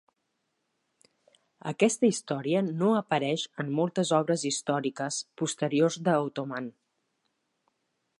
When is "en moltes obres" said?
3.63-4.45